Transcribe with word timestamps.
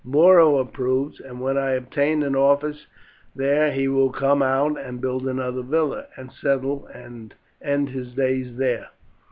Muro 0.03 0.57
approves, 0.57 1.19
and 1.19 1.39
when 1.39 1.59
I 1.59 1.73
obtain 1.73 2.23
an 2.23 2.35
office 2.35 2.87
there 3.35 3.71
he 3.71 3.87
will 3.87 4.09
come 4.09 4.41
out 4.41 4.75
and 4.79 4.99
build 4.99 5.27
another 5.27 5.61
villa, 5.61 6.05
and 6.17 6.31
settle 6.31 6.87
and 6.87 7.35
end 7.61 7.89
his 7.89 8.15
days 8.15 8.57
there. 8.57 8.87